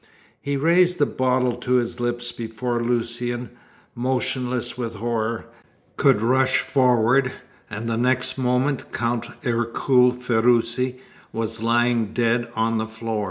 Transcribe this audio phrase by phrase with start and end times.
[0.41, 3.51] He raised the bottle to his lips before Lucian,
[3.93, 5.45] motionless with horror,
[5.95, 7.31] could rush forward,
[7.69, 10.99] and the next moment Count Ercole Ferruci
[11.31, 13.19] was lying dead on the floor.